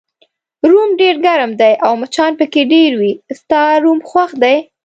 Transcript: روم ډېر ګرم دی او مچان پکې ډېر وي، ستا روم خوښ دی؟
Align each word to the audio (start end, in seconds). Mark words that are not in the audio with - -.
روم 0.69 0.89
ډېر 1.01 1.15
ګرم 1.25 1.51
دی 1.61 1.73
او 1.85 1.93
مچان 2.01 2.31
پکې 2.39 2.61
ډېر 2.73 2.91
وي، 2.99 3.13
ستا 3.39 3.61
روم 3.83 3.99
خوښ 4.09 4.31
دی؟ 4.43 4.57